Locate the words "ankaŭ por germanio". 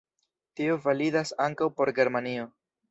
1.47-2.53